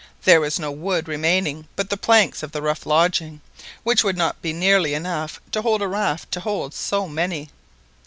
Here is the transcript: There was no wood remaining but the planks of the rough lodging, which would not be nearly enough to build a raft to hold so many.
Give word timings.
There 0.23 0.41
was 0.41 0.57
no 0.57 0.71
wood 0.71 1.07
remaining 1.07 1.67
but 1.75 1.91
the 1.91 1.95
planks 1.95 2.41
of 2.41 2.51
the 2.53 2.61
rough 2.63 2.87
lodging, 2.87 3.39
which 3.83 4.03
would 4.03 4.17
not 4.17 4.41
be 4.41 4.51
nearly 4.51 4.95
enough 4.95 5.39
to 5.51 5.61
build 5.61 5.83
a 5.83 5.87
raft 5.87 6.31
to 6.31 6.39
hold 6.39 6.73
so 6.73 7.07
many. 7.07 7.49